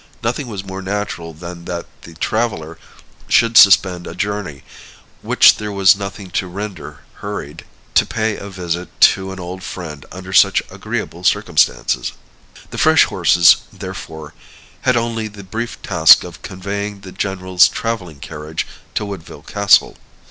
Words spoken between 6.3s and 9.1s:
to render hurried, to pay a visit